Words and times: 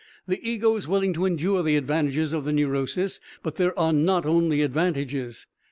The 0.27 0.39
ego 0.41 0.75
is 0.75 0.87
willing 0.87 1.13
to 1.13 1.27
endure 1.27 1.61
the 1.61 1.75
advantages 1.75 2.33
of 2.33 2.43
the 2.43 2.51
neurosis, 2.51 3.19
but 3.43 3.57
there 3.57 3.77
are 3.77 3.93
not 3.93 4.25
only 4.25 4.63
advantages. 4.63 5.45